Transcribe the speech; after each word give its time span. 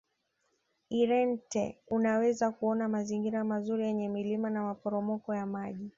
irente 0.89 1.77
unaweza 1.87 2.51
kuona 2.51 2.89
mazingira 2.89 3.43
mazuri 3.43 3.83
yenye 3.83 4.09
milima 4.09 4.49
na 4.49 4.63
maporomoko 4.63 5.35
ya 5.35 5.45
maji 5.45 5.89